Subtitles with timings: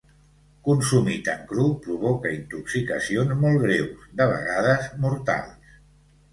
[0.69, 5.75] Consumit en cru provoca intoxicacions molt greus, de vegades mortals.